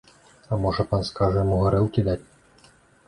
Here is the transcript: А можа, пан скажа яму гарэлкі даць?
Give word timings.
А 0.53 0.57
можа, 0.61 0.85
пан 0.93 1.05
скажа 1.09 1.43
яму 1.43 1.61
гарэлкі 1.67 2.09
даць? 2.09 2.21